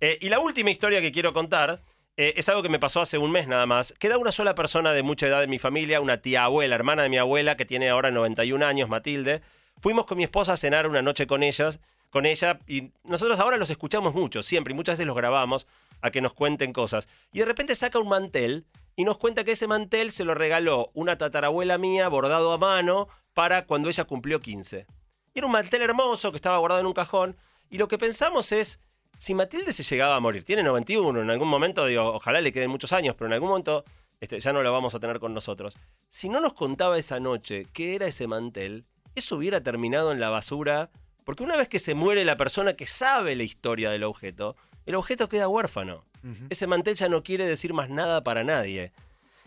[0.00, 1.80] Eh, y la última historia que quiero contar
[2.16, 3.94] eh, es algo que me pasó hace un mes nada más.
[3.98, 7.08] Queda una sola persona de mucha edad en mi familia, una tía abuela, hermana de
[7.08, 9.40] mi abuela, que tiene ahora 91 años, Matilde.
[9.80, 11.80] Fuimos con mi esposa a cenar una noche con ellas,
[12.10, 15.66] con ella, y nosotros ahora los escuchamos mucho, siempre, y muchas veces los grabamos
[16.02, 17.08] a que nos cuenten cosas.
[17.32, 20.90] Y de repente saca un mantel y nos cuenta que ese mantel se lo regaló
[20.94, 24.86] una tatarabuela mía bordado a mano para cuando ella cumplió 15.
[25.32, 27.36] Y era un mantel hermoso que estaba guardado en un cajón.
[27.70, 28.80] Y lo que pensamos es,
[29.16, 32.70] si Matilde se llegaba a morir, tiene 91, en algún momento, digo, ojalá le queden
[32.70, 33.84] muchos años, pero en algún momento
[34.20, 35.78] este, ya no lo vamos a tener con nosotros.
[36.08, 40.30] Si no nos contaba esa noche qué era ese mantel, eso hubiera terminado en la
[40.30, 40.90] basura,
[41.24, 44.94] porque una vez que se muere la persona que sabe la historia del objeto, el
[44.94, 46.04] objeto queda huérfano.
[46.50, 48.92] Ese mantel ya no quiere decir más nada para nadie.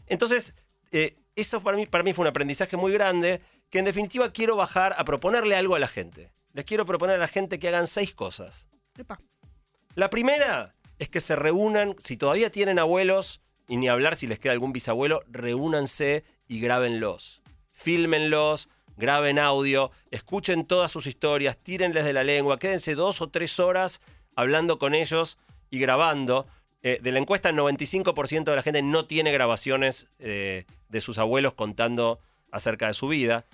[0.07, 0.55] Entonces,
[0.91, 4.55] eh, eso para mí, para mí fue un aprendizaje muy grande, que en definitiva quiero
[4.55, 6.31] bajar a proponerle algo a la gente.
[6.53, 8.67] Les quiero proponer a la gente que hagan seis cosas.
[8.97, 9.19] Epa.
[9.95, 14.39] La primera es que se reúnan, si todavía tienen abuelos, y ni hablar si les
[14.39, 17.41] queda algún bisabuelo, reúnanse y grábenlos.
[17.71, 23.59] Fílmenlos, graben audio, escuchen todas sus historias, tírenles de la lengua, quédense dos o tres
[23.59, 24.01] horas
[24.35, 25.37] hablando con ellos
[25.69, 26.47] y grabando.
[26.83, 31.17] Eh, de la encuesta, el 95% de la gente no tiene grabaciones eh, de sus
[31.17, 32.19] abuelos contando
[32.51, 33.45] acerca de su vida.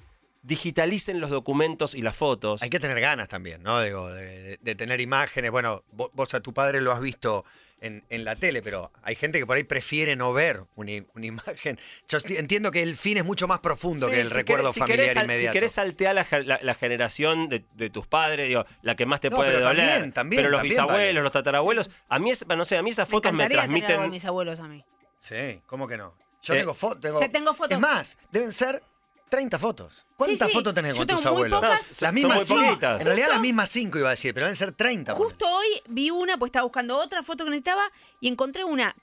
[0.41, 2.61] Digitalicen los documentos y las fotos.
[2.61, 3.81] Hay que tener ganas también, ¿no?
[3.81, 5.51] Digo, de, tener imágenes.
[5.51, 7.43] Bueno, vo- vos, a tu padre lo has visto
[7.81, 11.77] en, en la tele, pero hay gente que por ahí prefiere no ver una, imagen.
[12.07, 14.73] Yo entiendo que el fin es mucho más profundo Sí, que el si recuerdo querés-
[14.73, 15.51] si familiar querés inmediato.
[15.51, 19.19] Si querés saltear la, la- la generación de, de tus padres, digo, la que más
[19.19, 19.85] te No, puede pero doler.
[19.87, 21.21] también, también, pero los también bisabuelos, vale.
[21.21, 23.75] los tatarabuelos, a mí, es, no sé, a mí esas Me fotos me, encantaría tener
[23.75, 24.11] algo de transmiten.
[24.11, 24.85] mis abuelos a mí.
[25.19, 26.15] Sí, ¿cómo que no?
[26.41, 27.19] Yo Eh, tengo fotos.
[27.19, 27.73] Ya tengo fotos.
[27.73, 28.81] Es más, deben ser
[29.29, 30.05] 30 fotos.
[30.15, 30.53] ¿Cuántas sí.
[30.53, 31.59] fotos tenés Yo con tus muy abuelos?
[31.61, 31.71] pocas.
[31.71, 32.65] No, son- las son mismas muy cinco.
[32.65, 32.99] poquitas.
[32.99, 35.13] En realidad Justo- las mismas cinco iba a decir, pero deben ser 30.
[35.13, 35.29] ponele.
[35.29, 38.95] Justo hoy vi una, pues estaba buscando otra foto que necesitaba y encontré una.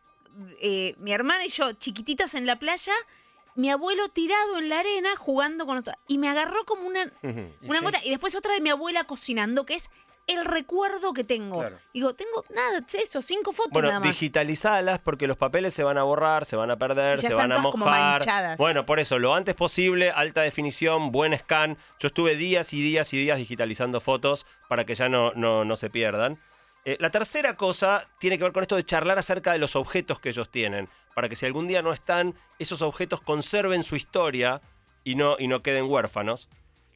[0.61, 2.93] eh, mi hermana y yo, chiquititas en la playa,
[3.55, 5.97] mi abuelo tirado en la arena jugando con nosotros.
[6.09, 7.85] Y me agarró como una, una sí.
[7.85, 8.01] gota.
[8.05, 9.89] Y después otra de mi abuela cocinando, que es
[10.27, 11.61] el recuerdo que tengo.
[11.61, 11.79] Claro.
[11.95, 14.09] Digo, tengo nada, eso, cinco fotos Bueno, nada más.
[14.09, 17.57] digitalizalas porque los papeles se van a borrar, se van a perder, se van a
[17.57, 18.19] como mojar.
[18.19, 18.57] manchadas.
[18.57, 21.79] Bueno, por eso, lo antes posible, alta definición, buen scan.
[22.01, 25.77] Yo estuve días y días y días digitalizando fotos para que ya no, no, no
[25.77, 26.41] se pierdan.
[26.85, 30.21] Eh, la tercera cosa tiene que ver con esto de charlar acerca de los objetos
[30.21, 34.61] que ellos tienen, para que si algún día no están, esos objetos conserven su historia
[35.03, 36.49] y no, y no queden huérfanos.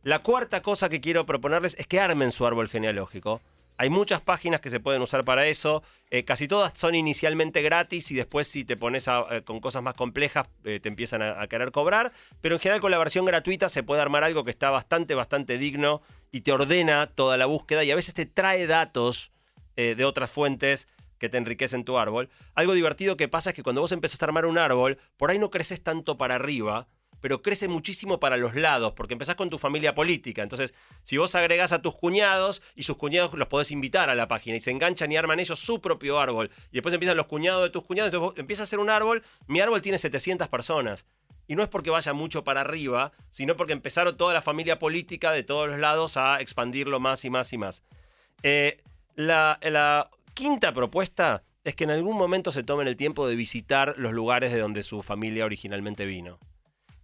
[0.02, 3.40] La cuarta cosa que quiero proponerles es que armen su árbol genealógico.
[3.76, 5.82] Hay muchas páginas que se pueden usar para eso.
[6.10, 9.82] eh, casi todas son inicialmente gratis y después si te pones a- eh, con cosas
[9.82, 12.12] más complejas eh, te empiezan a, a querer cobrar.
[12.40, 15.56] Pero en general con la versión gratuita se puede armar algo que está bastante, bastante
[15.58, 19.30] digno y te ordena toda la búsqueda y a veces te trae datos
[19.76, 22.28] de otras fuentes que te enriquecen tu árbol.
[22.54, 25.38] Algo divertido que pasa es que cuando vos empezás a armar un árbol, por ahí
[25.38, 26.86] no creces tanto para arriba,
[27.20, 30.42] pero crece muchísimo para los lados, porque empezás con tu familia política.
[30.42, 34.28] Entonces, si vos agregás a tus cuñados y sus cuñados los podés invitar a la
[34.28, 37.62] página y se enganchan y arman ellos su propio árbol, y después empiezan los cuñados
[37.62, 41.06] de tus cuñados, entonces vos empiezas a hacer un árbol, mi árbol tiene 700 personas.
[41.46, 45.32] Y no es porque vaya mucho para arriba, sino porque empezaron toda la familia política
[45.32, 47.82] de todos los lados a expandirlo más y más y más.
[48.44, 48.80] Eh,
[49.16, 53.94] la, la quinta propuesta es que en algún momento se tomen el tiempo de visitar
[53.98, 56.38] los lugares de donde su familia originalmente vino.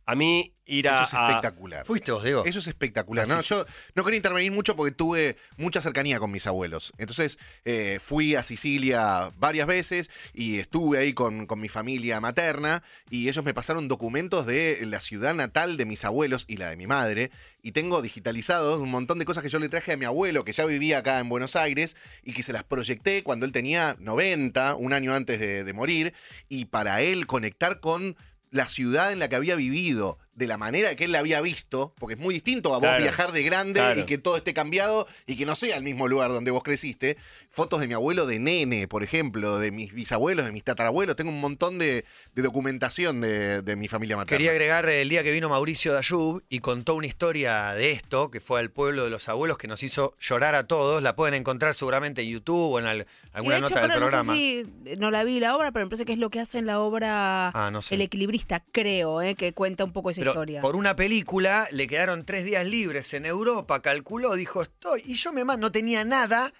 [0.08, 0.94] A mí ir a...
[0.94, 1.84] Eso es a- espectacular.
[1.84, 2.44] ¿Fuiste vos, Diego?
[2.44, 3.26] Eso es espectacular.
[3.26, 3.66] No, yo
[3.96, 6.92] no quería intervenir mucho porque tuve mucha cercanía con mis abuelos.
[6.98, 12.84] Entonces eh, fui a Sicilia varias veces y estuve ahí con, con mi familia materna
[13.10, 16.76] y ellos me pasaron documentos de la ciudad natal de mis abuelos y la de
[16.76, 17.32] mi madre.
[17.62, 20.52] Y tengo digitalizados un montón de cosas que yo le traje a mi abuelo que
[20.52, 24.76] ya vivía acá en Buenos Aires y que se las proyecté cuando él tenía 90,
[24.76, 26.14] un año antes de, de morir.
[26.48, 28.16] Y para él conectar con
[28.50, 31.92] la ciudad en la que había vivido de la manera que él la había visto,
[31.99, 33.03] porque es muy distinto a vos Claro.
[33.03, 34.01] viajar de grande Claro.
[34.01, 37.16] y que todo esté cambiado y que no sea el mismo lugar donde vos creciste.
[37.51, 41.16] Fotos de mi abuelo de nene, por ejemplo, de mis bisabuelos, de mis tatarabuelos.
[41.16, 44.37] Tengo un montón de, de documentación de, de mi familia materna.
[44.37, 48.40] Quería agregar el día que vino Mauricio Dayub y contó una historia de esto, que
[48.40, 51.03] fue al pueblo de los abuelos, que nos hizo llorar a todos.
[51.03, 53.90] La pueden encontrar seguramente en YouTube o en al- Y de alguna hecho, nota del
[53.96, 54.25] programa.
[54.25, 56.29] No sé si eh, no la vi la obra, pero me parece que es lo
[56.29, 57.94] que hace en la obra Ah, no sé.
[57.94, 60.60] El Equilibrista, creo, eh, que cuenta un poco esa Pero historia.
[60.60, 65.32] por una película le quedaron tres días libres en Europa, calculó, dijo, estoy, y yo
[65.32, 66.52] me man- no tenía nada,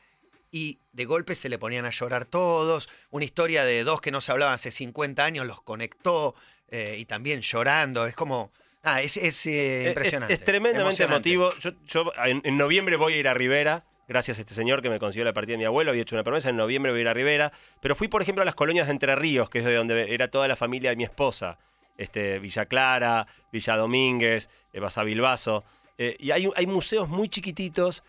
[0.51, 2.89] y de golpe se le ponían a llorar todos.
[3.11, 6.35] Una historia de dos que no se hablaban hace 50 años los conectó,
[6.69, 8.51] eh, y también llorando, es como,
[8.83, 10.35] ah, es, es, eh, Es- impresionante.
[10.35, 11.53] Es, tremendamente emotivo.
[11.59, 13.85] Yo, yo en, en noviembre voy a ir a Rivera.
[14.09, 16.23] Gracias a este señor que me consiguió la partida de mi abuelo, había hecho una
[16.23, 17.53] promesa, en noviembre voy a ir a Rivera.
[17.83, 20.29] Pero fui, por ejemplo, a las colonias de Entre Ríos, que es de donde era
[20.31, 21.59] toda la familia de mi esposa.
[21.97, 25.65] Este, Villa Clara, Villa Domínguez, eh, Basavilbaso.
[25.99, 28.03] Eh, y hay, hay museos muy chiquititos.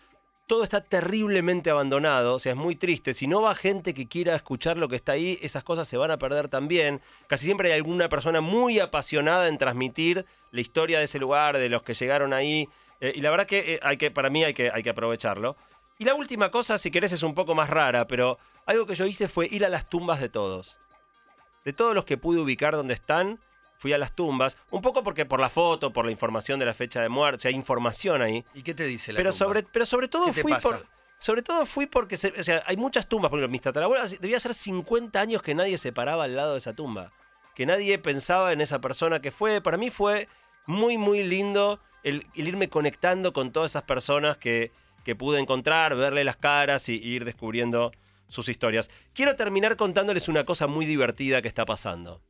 [0.46, 3.12] Todo está terriblemente abandonado, o sea, es muy triste.
[3.12, 6.10] Si no va gente que quiera escuchar lo que está ahí, esas cosas se van
[6.10, 7.02] a perder también.
[7.26, 11.68] Casi siempre hay alguna persona muy apasionada en transmitir la historia de ese lugar, de
[11.68, 12.66] los que llegaron ahí.
[13.00, 15.56] Eh, y la verdad que, eh, hay que para mí hay que, hay que aprovecharlo.
[15.98, 19.06] Y la última cosa, si querés, es un poco más rara, pero algo que yo
[19.06, 20.80] hice fue ir a las tumbas de todos.
[21.64, 23.40] De todos los que pude ubicar donde están,
[23.78, 24.58] fui a las tumbas.
[24.70, 27.40] Un poco porque por la foto, por la información de la fecha de muerte, o
[27.40, 28.44] sea, hay información ahí.
[28.54, 29.44] ¿Y qué te dice la Pero tumba?
[29.46, 30.68] sobre, pero sobre todo ¿Qué te fui pasa?
[30.68, 30.86] por.
[31.20, 33.30] Sobre todo fui porque se- o sea, hay muchas tumbas.
[33.30, 36.58] Por ejemplo, mis tatarabuelos, debía ser 50 años que nadie se paraba al lado de
[36.58, 37.12] esa tumba.
[37.56, 39.60] Que nadie pensaba en esa persona que fue.
[39.60, 40.28] Para mí fue
[40.66, 44.70] muy, muy lindo el, el irme conectando con todas esas personas que,
[45.04, 47.90] que pude encontrar, verle las caras y, y ir descubriendo
[48.28, 48.88] sus historias.
[49.12, 52.20] Quiero terminar contándoles una cosa muy divertida que está pasando.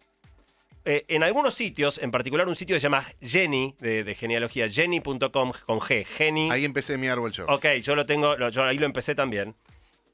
[0.91, 4.69] Eh, en algunos sitios, en particular un sitio que se llama Jenny, de, de genealogía,
[4.69, 6.51] jenny.com con G, Jenny.
[6.51, 7.45] Ahí empecé mi árbol show.
[7.51, 9.55] Ok, yo lo tengo, lo- yo ahí lo empecé también.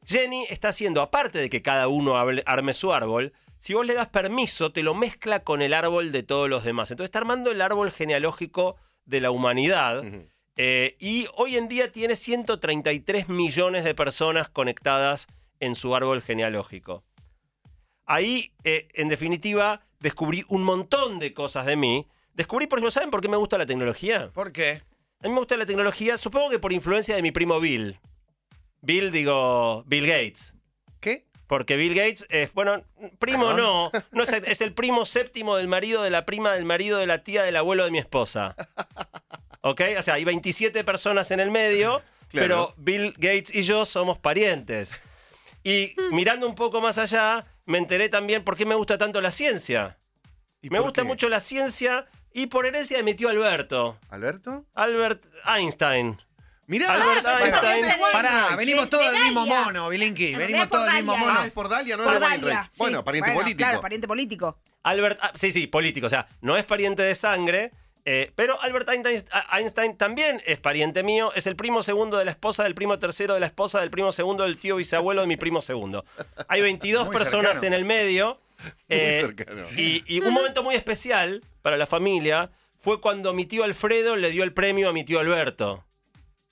[0.04, 3.94] Jenny está haciendo, aparte de que cada uno hable- arme su árbol, si vos le
[3.94, 6.90] das permiso, te lo mezcla con el árbol de todos los demás.
[6.90, 10.02] Entonces está armando el árbol genealógico de la humanidad.
[10.56, 15.26] eh, y hoy en día tiene 133 millones de personas conectadas
[15.60, 17.02] en su árbol genealógico.
[18.06, 22.06] Ahí, eh, en definitiva, descubrí un montón de cosas de mí.
[22.34, 24.30] Descubrí, por ejemplo, ¿saben por qué me gusta la tecnología?
[24.32, 24.82] ¿Por qué?
[25.22, 27.98] A mí me gusta la tecnología, supongo que por influencia de mi primo Bill.
[28.82, 30.54] Bill, digo, Bill Gates.
[31.00, 31.24] ¿Qué?
[31.46, 32.82] Porque Bill Gates es, bueno,
[33.18, 37.06] primo no, no es el primo séptimo del marido de la prima del marido de
[37.06, 38.54] la tía del abuelo de mi esposa.
[39.62, 39.80] ¿Ok?
[39.98, 42.46] O sea, hay 27 personas en el medio, Claro.
[42.46, 45.00] pero Bill Gates y yo somos parientes.
[45.64, 49.30] Y mirando un poco más allá, me enteré también por qué me gusta tanto la
[49.30, 49.98] ciencia.
[50.60, 51.08] ¿Y Me gusta qué?
[51.08, 53.98] mucho la ciencia y por herencia de mi tío Alberto.
[54.10, 54.66] ¿Alberto?
[54.74, 56.20] Albert Einstein.
[56.66, 57.84] Mirá, Albert Einstein.
[58.12, 60.32] Pará, venimos todos del mismo mono, Bilinki.
[60.32, 61.34] En Venimos todos del mismo mono.
[61.36, 62.78] Ah, es por Dalia, no Por es de Dalia, sí.
[62.78, 63.66] Bueno, pariente Bueno, político.
[63.66, 64.58] Claro, pariente político.
[64.82, 67.72] Albert, ah, sí, sí, político, o sea, no es pariente de sangre,
[68.04, 72.30] eh, pero Albert Einstein, Einstein también es pariente mío, es el primo segundo de la
[72.32, 75.36] esposa del primo tercero de la esposa del primo segundo del tío bisabuelo de mi
[75.36, 76.04] primo segundo.
[76.48, 77.66] Hay 22 Muy personas cercano.
[77.68, 78.40] en el medio.
[78.88, 79.62] eh, cercano.
[79.76, 84.30] y, y un momento muy especial para la familia fue cuando mi tío Alfredo le
[84.30, 85.84] dio el premio a mi tío Alberto.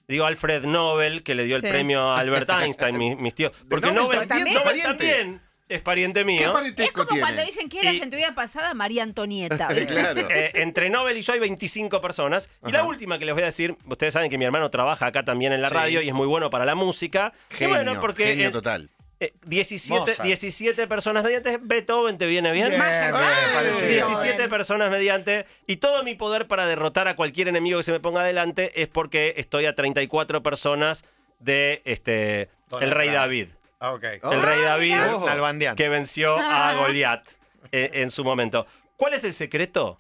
[0.09, 3.53] Digo Alfred Nobel, que le dio el premio a Albert Einstein, mi- mis tíos.
[3.71, 4.89] Porque Nobel Nobel, también es Nobel pariente?
[5.07, 5.43] también
[5.75, 6.59] es pariente ¿Qué mío.
[6.77, 7.21] Es como tiene?
[7.23, 9.69] cuando dicen que eras Y- en tu vida pasada María Antonieta.
[9.87, 10.29] claro.
[10.31, 12.49] Eh, entre Nobel y yo hay 25 personas.
[12.67, 15.25] Y la última que les voy a decir, ustedes saben que mi hermano trabaja acá
[15.25, 15.75] también en la Sí.
[15.75, 17.33] radio y es muy bueno para la música.
[17.51, 18.91] Y Genio, bueno, porque genio eh, total.
[19.21, 20.27] eh, 17, Mozart.
[20.27, 21.59] 17 personas mediante.
[21.63, 22.69] Beethoven, ¿te viene bien?
[22.69, 23.55] Bien, Más bien, cercano.
[23.55, 23.89] parecido.
[24.09, 25.47] 17 personas mediante.
[25.67, 28.89] Y todo mi poder para derrotar a cualquier enemigo que se me ponga adelante es
[28.89, 31.05] porque estoy a 34 personas
[31.39, 33.21] de este Donald el rey Trump.
[33.21, 33.49] David.
[33.83, 34.05] Ah, ok.
[34.23, 34.33] Oh.
[34.33, 35.27] El rey David Ojo.
[35.75, 37.29] Que venció a Goliat
[37.73, 38.65] eh, en su momento.
[38.97, 39.99] ¿Cuál es el secreto?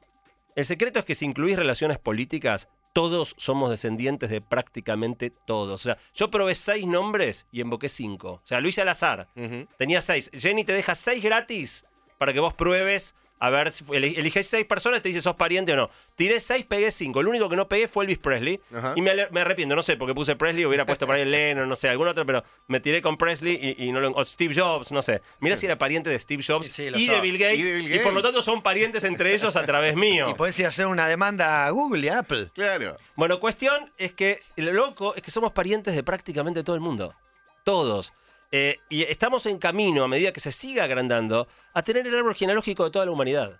[0.55, 5.81] El secreto es que si incluís relaciones políticas, todos somos descendientes de prácticamente todos.
[5.81, 8.35] O sea, yo probé seis nombres y invoqué cinco.
[8.35, 9.29] O sea, lo hice al azar.
[9.35, 9.67] Ujú.
[9.79, 10.31] Tenía seis.
[10.33, 11.85] Jenny te deja seis gratis
[12.19, 13.17] para que vos pruebes.
[13.45, 15.91] A ver, si eli- elige seis personas y te dice sos pariente o no.
[16.15, 17.21] Tiré seis, pegué cinco.
[17.21, 18.61] El único que no pegué fue Elvis Presley.
[18.73, 18.93] Ajá.
[18.95, 21.89] Y me, arrepiento, no sé, porque puse Presley, hubiera puesto por ahí Lennon, no sé,
[21.89, 24.13] algún otro, pero me tiré con Presley y, y no lo.
[24.13, 25.23] O Steve Jobs, no sé.
[25.41, 27.21] Mira si era pariente de Steve Jobs Sí, sí, lo y, de.
[27.21, 28.23] Bill Gates, Y de Bill y por lo Gates.
[28.35, 30.29] tanto son parientes entre ellos a través mío.
[30.31, 32.51] Y podés ir a hacer una demanda a Google y a Apple.
[32.55, 32.97] Claro.
[33.17, 37.13] Bueno, cuestión es que lo loco es que somos parientes de prácticamente todo el mundo.
[37.65, 38.13] Todos.
[38.55, 42.35] Eh, y estamos en camino, a medida que se siga agrandando, a tener el árbol
[42.35, 43.59] genealógico de toda la humanidad.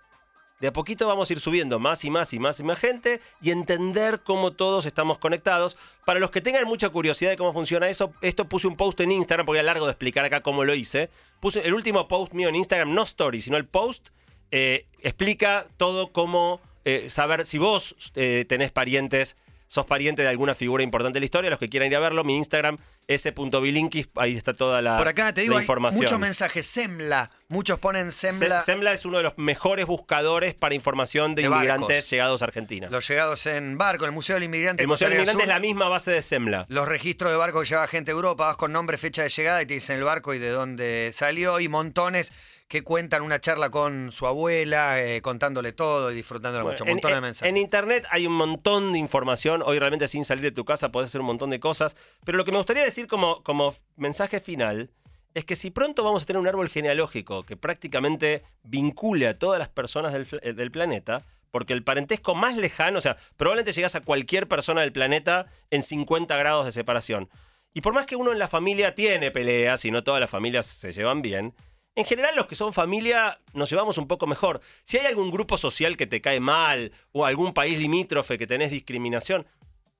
[0.61, 3.19] De a poquito vamos a ir subiendo más y más y más y más gente
[3.41, 5.77] y entender cómo todos estamos conectados.
[6.05, 9.11] Para los que tengan mucha curiosidad de cómo funciona eso, esto puse un post en
[9.11, 11.09] Instagram, porque es largo de explicar acá cómo lo hice.
[11.39, 14.09] Puse el último post mío en Instagram, no story, sino el post,
[14.51, 19.35] eh, explica todo cómo eh, saber si vos tenés parientes
[19.73, 22.23] sos pariente de alguna figura importante de la historia, los que quieran ir a verlo,
[22.23, 26.03] mi Instagram, s.bilinkis, ahí está toda la, Por acá te digo, hay información.
[26.03, 26.65] muchos mensajes.
[26.67, 27.31] Semla.
[27.47, 28.59] Muchos ponen Semla.
[28.59, 32.09] Se- Sembla es uno de los mejores buscadores para información de, De inmigrantes barcos.
[32.09, 32.87] llegados a Argentina.
[32.91, 34.83] Los llegados en barco, el Museo del Inmigrante.
[34.83, 36.65] el Museo del Inmigrante es la misma base de Sembla.
[36.69, 39.61] Los registros de barco que lleva gente a Europa, vas con nombre, fecha de llegada
[39.61, 41.59] y te dicen el barco y de dónde salió.
[41.59, 42.31] Y montones
[42.73, 46.83] que cuentan una charla con su abuela, eh, contándole todo y disfrutándolo mucho.
[46.85, 47.47] Un en, montón de en- mensajes.
[47.51, 49.61] en internet hay un montón de información.
[49.63, 51.95] Hoy realmente sin salir de tu casa podés hacer un montón de cosas.
[52.25, 54.89] Pero lo que me gustaría decir como, como mensaje final
[55.35, 59.59] es que si pronto vamos a tener un árbol genealógico que prácticamente vincule a todas
[59.59, 64.01] las personas del, del planeta, porque el parentesco más lejano, o sea, probablemente llegas a
[64.01, 67.29] cualquier persona del planeta en 50 grados de separación.
[67.75, 70.65] Y por más que uno en la familia tiene peleas y no todas las familias
[70.65, 71.53] se llevan bien,
[71.95, 74.61] en general los que son familia nos llevamos un poco mejor.
[74.83, 78.71] Si hay algún grupo social que te cae mal o algún país limítrofe que tenés
[78.71, 79.45] discriminación,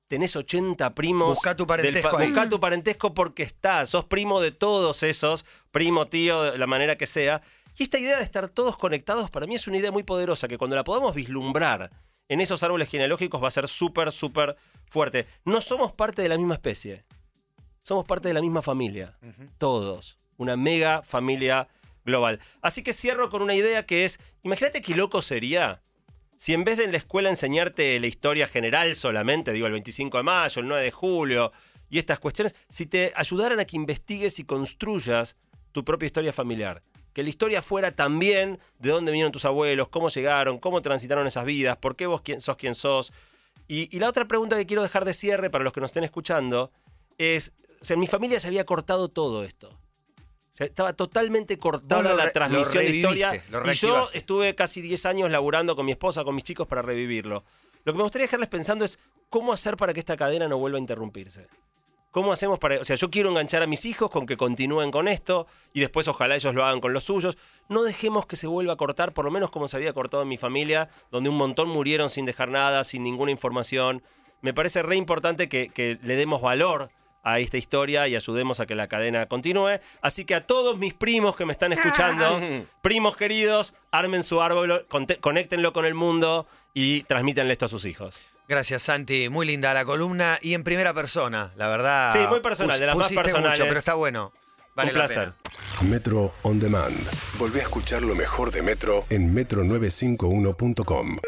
[0.08, 1.28] tenés 80 primos.
[1.30, 2.28] Buscá tu parentesco pa- ahí.
[2.30, 3.90] Buscá tu parentesco porque estás.
[3.90, 7.40] Sos primo de todos esos, primo, tío, de la manera que sea.
[7.76, 10.58] Y esta idea de estar todos conectados para mí es una idea muy poderosa que
[10.58, 11.90] cuando la podamos vislumbrar
[12.28, 14.56] en esos árboles genealógicos va a ser súper, súper
[14.88, 15.26] fuerte.
[15.44, 17.04] No somos parte de la misma especie.
[17.82, 19.16] Somos parte de la misma familia.
[19.58, 20.18] Todos.
[20.36, 21.68] Una mega familia
[22.04, 22.40] global.
[22.62, 25.82] Así que cierro con una idea que es, imagínate qué loco sería
[26.36, 30.18] si en vez de en la escuela enseñarte la historia general solamente, digo el 25
[30.18, 31.52] de mayo, el 9 de julio
[31.88, 35.36] y estas cuestiones, si te ayudaran a que investigues y construyas
[35.72, 36.82] tu propia historia familiar.
[37.12, 41.44] Que la historia fuera también de dónde vinieron tus abuelos, cómo llegaron, cómo transitaron esas
[41.44, 43.12] vidas, por qué vos sos quien sos.
[43.68, 46.04] Y, y la otra pregunta que quiero dejar de cierre para los que nos estén
[46.04, 46.72] escuchando
[47.16, 47.52] es,
[47.88, 49.78] o en mi familia se había cortado todo esto.
[50.54, 53.42] O sea, estaba totalmente cortada la transmisión de historia.
[53.64, 57.42] y yo estuve casi 10 años laburando con mi esposa, con mis chicos para revivirlo.
[57.84, 60.78] Lo que me gustaría dejarles pensando es cómo hacer para que esta cadena no vuelva
[60.78, 61.48] a interrumpirse.
[62.12, 62.78] ¿Cómo hacemos para.?
[62.80, 66.06] O sea, yo quiero enganchar a mis hijos con que continúen con esto y después
[66.06, 67.36] ojalá ellos lo hagan con los suyos.
[67.68, 70.28] No dejemos que se vuelva a cortar, por lo menos como se había cortado en
[70.28, 74.04] mi familia, donde un montón murieron sin dejar nada, sin ninguna información.
[74.40, 76.90] Me parece re importante que, que le demos valor
[77.24, 79.80] a esta historia y ayudemos a que la cadena continúe.
[80.02, 82.40] Así que a todos mis primos que me están escuchando,
[82.82, 84.86] primos queridos, armen su árbol,
[85.20, 88.20] conéctenlo con el mundo y transmítanle esto a sus hijos.
[88.46, 89.30] Gracias, Santi.
[89.30, 92.12] Muy linda la columna y en primera persona, la verdad.
[92.12, 93.58] Sí, muy personal, de las más personales.
[93.58, 94.32] mucho, pero está bueno.
[94.76, 95.32] Vale un la placer.
[95.32, 95.90] pena.
[95.90, 96.96] Metro On Demand.
[97.38, 101.18] Volvé a escuchar lo mejor de Metro en metro951.com.